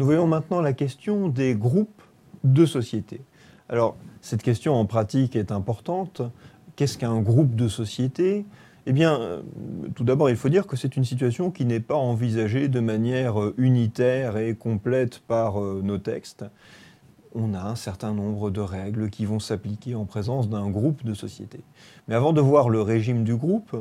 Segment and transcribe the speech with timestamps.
[0.00, 2.00] Nous voyons maintenant la question des groupes
[2.42, 3.20] de sociétés.
[3.68, 6.22] Alors, cette question en pratique est importante.
[6.74, 8.46] Qu'est-ce qu'un groupe de sociétés
[8.86, 9.42] eh bien, euh,
[9.94, 13.38] tout d'abord, il faut dire que c'est une situation qui n'est pas envisagée de manière
[13.38, 16.46] euh, unitaire et complète par euh, nos textes.
[17.34, 21.12] On a un certain nombre de règles qui vont s'appliquer en présence d'un groupe de
[21.12, 21.60] sociétés.
[22.08, 23.76] Mais avant de voir le régime du groupe,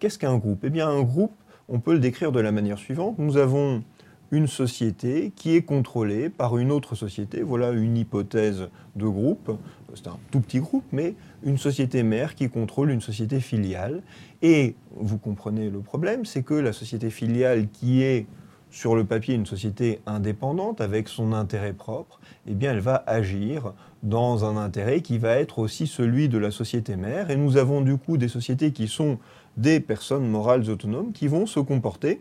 [0.00, 0.64] qu'est-ce qu'un groupe?
[0.64, 1.32] Eh bien, un groupe,
[1.68, 3.20] on peut le décrire de la manière suivante.
[3.20, 3.84] Nous avons
[4.30, 7.42] une société qui est contrôlée par une autre société.
[7.42, 9.56] Voilà une hypothèse de groupe.
[9.94, 14.02] C'est un tout petit groupe, mais une société mère qui contrôle une société filiale.
[14.42, 18.26] Et vous comprenez le problème, c'est que la société filiale qui est
[18.70, 23.72] sur le papier une société indépendante avec son intérêt propre, eh bien elle va agir
[24.04, 27.30] dans un intérêt qui va être aussi celui de la société mère.
[27.30, 29.18] Et nous avons du coup des sociétés qui sont
[29.56, 32.20] des personnes morales autonomes qui vont se comporter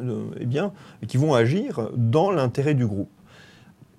[0.00, 0.72] eh bien,
[1.06, 3.10] qui vont agir dans l'intérêt du groupe.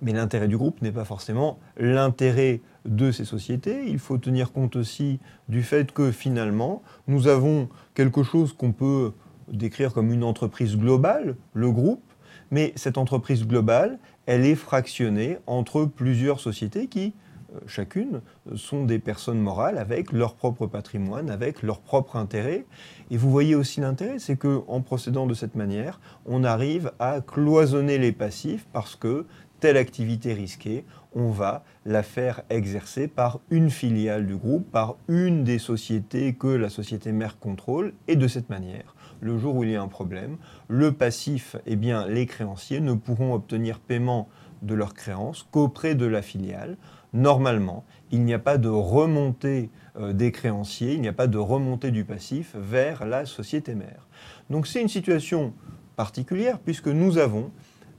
[0.02, 3.84] Mais l'intérêt du groupe n'est pas forcément l'intérêt de ces sociétés.
[3.88, 9.12] Il faut tenir compte aussi du fait que finalement, nous avons quelque chose qu'on peut
[9.48, 12.02] décrire comme une entreprise globale, le groupe,
[12.50, 17.25] mais cette entreprise globale, elle est fractionnée entre plusieurs sociétés qui, euh,
[17.66, 18.20] chacune,
[18.54, 22.64] sont des personnes morales avec leur propre patrimoine, avec leur propre intérêt.
[23.10, 27.98] Et vous voyez aussi l'intérêt, c'est qu'en procédant de cette manière, on arrive à cloisonner
[27.98, 29.26] les passifs parce que
[29.60, 35.44] telle activité risquée, on va la faire exercer par une filiale du groupe, par une
[35.44, 39.70] des sociétés que la société mère contrôle, et de cette manière, le jour où il
[39.70, 40.36] y a un problème,
[40.68, 44.28] le passif, eh bien, les créanciers ne pourront obtenir paiement
[44.62, 46.76] de leurs créances qu'auprès de la filiale.
[47.12, 51.38] Normalement, il n'y a pas de remontée euh, des créanciers, il n'y a pas de
[51.38, 54.06] remontée du passif vers la société mère.
[54.50, 55.52] Donc c'est une situation
[55.96, 57.50] particulière puisque nous avons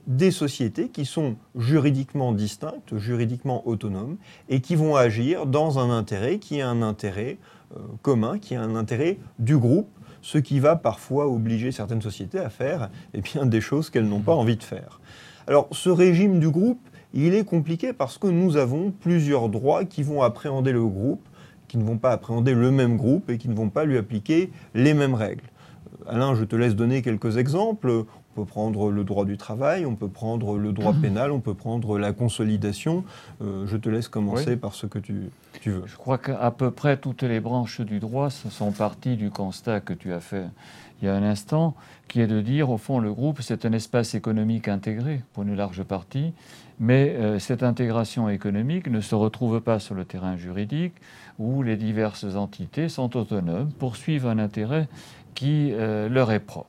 [0.06, 4.16] des sociétés qui sont juridiquement distinctes, juridiquement autonomes,
[4.48, 7.36] et qui vont agir dans un intérêt qui est un intérêt
[7.76, 9.90] euh, commun, qui est un intérêt du groupe,
[10.22, 14.20] ce qui va parfois obliger certaines sociétés à faire eh bien, des choses qu'elles n'ont
[14.20, 15.00] pas envie de faire.
[15.46, 16.80] Alors ce régime du groupe,
[17.14, 21.26] il est compliqué parce que nous avons plusieurs droits qui vont appréhender le groupe,
[21.66, 24.50] qui ne vont pas appréhender le même groupe et qui ne vont pas lui appliquer
[24.74, 25.44] les mêmes règles.
[26.06, 28.04] Euh, Alain, je te laisse donner quelques exemples
[28.38, 31.00] peut prendre le droit du travail, on peut prendre le droit mhm.
[31.00, 33.04] pénal, on peut prendre la consolidation.
[33.42, 35.82] Euh, je te laisse commencer par ce que tu, tu veux.
[35.86, 39.92] Je crois qu'à peu près toutes les branches du droit sont parties du constat que
[39.92, 40.46] tu as fait
[41.00, 41.74] il y a un instant,
[42.08, 45.54] qui est de dire, au fond, le groupe, c'est un espace économique intégré pour une
[45.54, 46.32] large partie,
[46.80, 50.94] mais euh, cette intégration économique ne se retrouve pas sur le terrain juridique
[51.38, 54.88] où les diverses entités sont autonomes, poursuivent un intérêt
[55.34, 56.68] qui euh, leur est propre.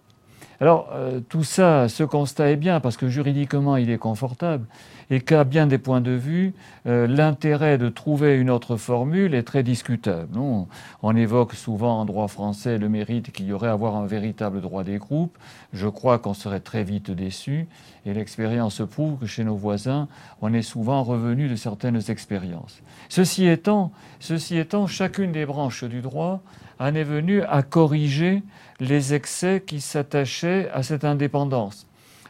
[0.62, 4.66] Alors, euh, tout ça, ce constat est bien parce que juridiquement, il est confortable
[5.10, 6.54] et qu'à bien des points de vue,
[6.86, 10.38] euh, l'intérêt de trouver une autre formule est très discutable.
[10.38, 14.60] on évoque souvent en droit français le mérite qu'il y aurait à avoir un véritable
[14.60, 15.38] droit des groupes.
[15.72, 17.68] Je crois qu'on serait très vite déçu
[18.06, 20.08] et l'expérience prouve que chez nos voisins,
[20.42, 22.82] on est souvent revenu de certaines expériences.
[23.08, 26.42] Ceci étant, ceci étant, chacune des branches du droit
[26.80, 28.44] en est venue à corriger
[28.80, 31.86] les excès qui s'attachaient à cette indépendance.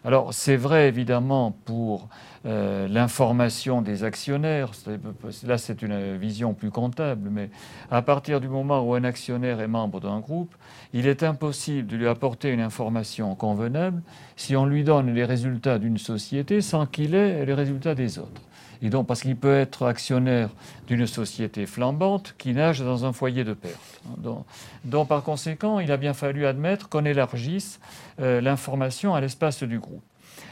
[0.06, 2.08] Alors c'est vrai évidemment pour
[2.46, 4.72] euh, l'information des actionnaires,
[5.44, 7.50] là c'est une vision plus comptable, mais
[7.92, 10.56] à partir du moment où un actionnaire est membre d'un groupe,
[10.94, 14.02] il est impossible de lui apporter une information convenable
[14.38, 18.42] si on lui donne les résultats d'une société sans qu'il ait les résultats des autres.
[18.82, 20.50] Et donc, parce qu'il peut être actionnaire
[20.88, 24.02] d'une société flambante qui nage dans un foyer de perte.
[24.86, 27.80] Donc, par conséquent, il a bien fallu admettre qu'on élargisse
[28.22, 30.04] euh, l'information à l'espace du groupe.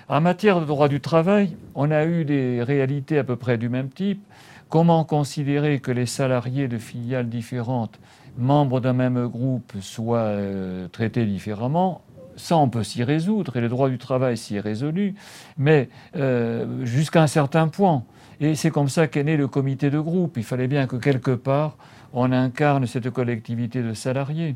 [0.09, 3.69] En matière de droit du travail, on a eu des réalités à peu près du
[3.69, 4.21] même type.
[4.69, 7.97] Comment considérer que les salariés de filiales différentes,
[8.37, 12.01] membres d'un même groupe, soient euh, traités différemment?
[12.37, 15.15] Ça, on peut s'y résoudre et le droit du travail s'y est résolu,
[15.57, 18.03] mais euh, jusqu'à un certain point.
[18.39, 20.37] Et c'est comme ça qu'est né le comité de groupe.
[20.37, 21.75] Il fallait bien que quelque part,
[22.13, 24.55] on incarne cette collectivité de salariés.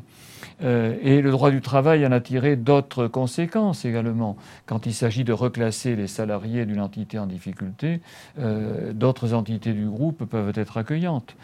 [0.62, 4.36] Euh, et le droit du travail en a tiré d'autres conséquences également.
[4.66, 8.00] Quand il s'agit de reclasser les salariés d'une entité en difficulté,
[8.38, 11.36] euh, d'autres entités du groupe peuvent être accueillantes.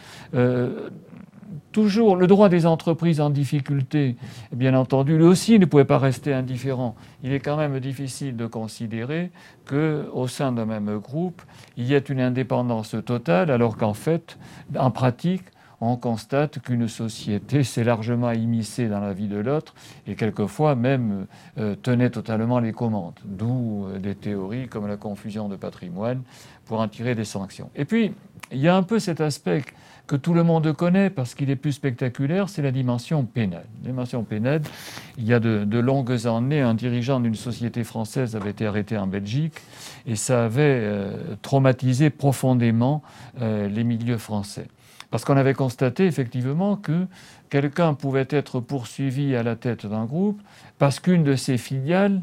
[1.73, 4.17] Toujours le droit des entreprises en difficulté,
[4.53, 6.95] bien entendu, lui aussi ne pouvait pas rester indifférent.
[7.23, 9.31] Il est quand même difficile de considérer
[9.69, 11.43] qu'au sein d'un même groupe,
[11.77, 14.39] il y ait une indépendance totale, alors qu'en fait,
[14.77, 15.45] en pratique,
[15.81, 19.75] on constate qu'une société s'est largement immiscée dans la vie de l'autre
[20.07, 21.27] et quelquefois même
[21.59, 23.19] euh, tenait totalement les commandes.
[23.25, 26.23] D'où euh, des théories comme la confusion de patrimoine
[26.67, 27.71] pour en tirer des sanctions.
[27.77, 28.13] Et puis,
[28.51, 29.65] il y a un peu cet aspect
[30.07, 33.67] que tout le monde connaît parce qu'il est plus spectaculaire, c'est la dimension pénale.
[33.83, 34.63] La dimension pénale,
[35.19, 39.07] il y a de, longues années, un dirigeant d'une société française avait été arrêté en
[39.07, 39.55] Belgique
[40.07, 43.03] et ça avait euh, traumatisé profondément
[43.41, 44.67] les milieux français.
[45.11, 47.07] Parce qu'on avait constaté effectivement que
[47.49, 50.41] quelqu'un pouvait être poursuivi à la tête d'un groupe
[50.79, 52.23] parce qu'une de ses filiales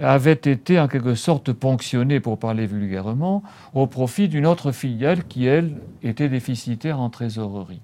[0.00, 3.42] avait été en quelque sorte ponctionnée, pour parler vulgairement,
[3.74, 7.80] au profit d'une autre filiale qui, elle, était déficitaire en trésorerie.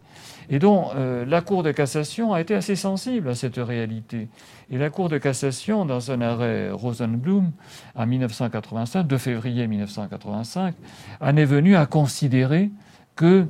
[0.49, 4.29] Et donc, euh, la Cour de cassation a été assez sensible à cette réalité.
[4.71, 7.53] Et la Cour de cassation, dans un arrêt Rosenblum,
[7.94, 10.75] en 1985, 2 février 1985,
[11.21, 12.71] en est venue à considérer
[13.16, 13.46] que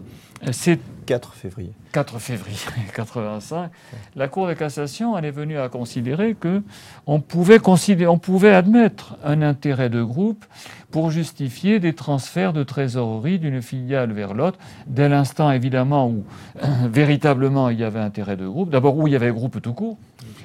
[0.52, 1.72] c'est 4 février.
[1.92, 2.56] 4 février
[2.94, 3.70] 85.
[4.14, 6.62] La Cour de cassation elle est venue à considérer que
[7.06, 10.44] on pouvait, considérer, on pouvait admettre un intérêt de groupe
[10.90, 16.24] pour justifier des transferts de trésorerie d'une filiale vers l'autre, dès l'instant évidemment où
[16.88, 18.70] véritablement il y avait intérêt de groupe.
[18.70, 19.98] D'abord où il y avait groupe tout court,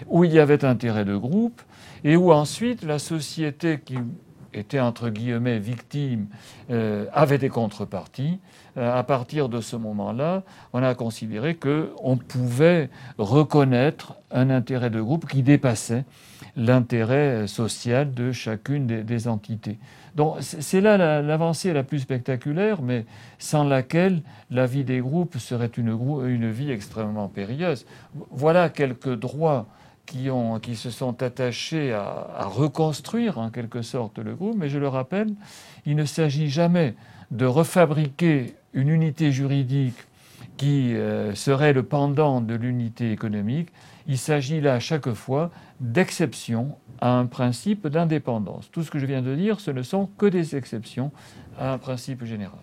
[0.08, 1.62] où il y avait intérêt de groupe,
[2.04, 3.98] et où ensuite la société qui
[4.56, 6.28] était entre guillemets victime
[6.72, 8.40] euh, avait des contreparties.
[8.78, 10.44] Euh, à partir de ce moment-là,
[10.74, 16.06] on a considéré qu'on pouvait reconnaître un intérêt de groupe qui dépassait
[16.58, 19.78] l'intérêt social de chacune des, entités.
[20.16, 23.06] Donc c'est là l'avancée la, plus spectaculaire, mais
[23.40, 25.90] sans laquelle la vie des groupes serait une,
[26.26, 27.86] une vie extrêmement périlleuse.
[28.32, 29.68] Voilà quelques droits
[30.06, 34.88] qui, se sont attachés à, à, reconstruire en quelque sorte le groupe, mais je le
[34.88, 35.34] rappelle,
[35.86, 36.96] il ne s'agit jamais
[37.32, 39.98] de refabriquer une unité juridique
[40.58, 43.70] qui euh, serait le pendant de l'unité économique.
[44.08, 48.70] Il s'agit là chaque fois d'exceptions à un principe d'indépendance.
[48.72, 51.12] Tout ce que je viens de dire, ce ne sont que des exceptions
[51.60, 52.60] à un principe général.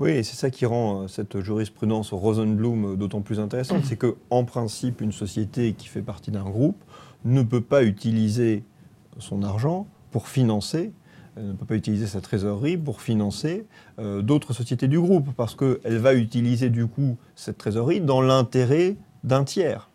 [0.00, 4.44] Oui, c'est ça qui rend euh, cette jurisprudence Rosenblum d'autant plus intéressante, c'est que en
[4.44, 6.82] principe, une société qui fait partie d'un groupe
[7.24, 8.64] ne peut pas utiliser
[9.18, 10.92] son argent pour financer
[11.38, 13.66] elle ne peut pas utiliser sa trésorerie pour financer
[13.98, 18.96] euh, d'autres sociétés du groupe, parce qu'elle va utiliser du coup cette trésorerie dans l'intérêt
[19.24, 19.88] d'un tiers.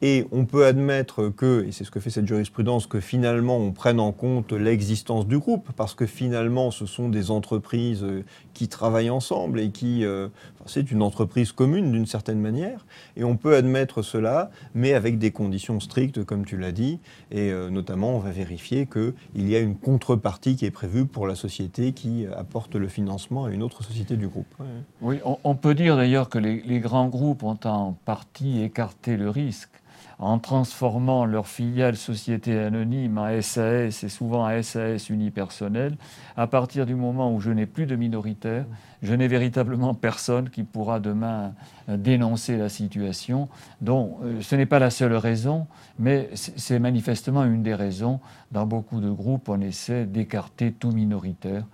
[0.00, 3.72] Et on peut admettre que, et c'est ce que fait cette jurisprudence, que finalement on
[3.72, 8.24] prenne en compte l'existence du groupe, parce que finalement ce sont des entreprises euh,
[8.54, 10.04] qui travaillent ensemble et qui...
[10.04, 10.28] Euh,
[10.66, 12.84] c'est une entreprise commune d'une certaine manière,
[13.16, 17.50] et on peut admettre cela, mais avec des conditions strictes, comme tu l'as dit, et
[17.50, 21.34] euh, notamment on va vérifier qu'il y a une contrepartie qui est prévue pour la
[21.34, 24.54] société qui apporte le financement à une autre société du groupe.
[25.00, 29.70] Oui, on, peut dire d'ailleurs que les grands groupes ont en partie écarté le risque
[30.18, 35.96] en transformant leur filiale société anonyme en SAS et souvent en SAS unipersonnel,
[36.36, 38.66] à partir du moment où je n'ai plus de minoritaire,
[39.02, 41.54] je n'ai véritablement personne qui pourra demain
[41.88, 43.48] euh, dénoncer la situation.
[43.80, 45.68] Donc euh, ce n'est pas la seule raison,
[45.98, 48.18] mais c'est manifestement une des raisons.
[48.50, 51.64] Dans beaucoup de groupes, on essaie d'écarter tout minoritaire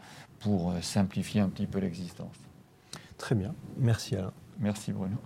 [0.41, 2.37] pour euh, simplifier un petit peu l'existence.
[3.17, 3.55] Très bien.
[3.79, 4.32] Merci Alain.
[4.58, 5.17] Merci Bruno.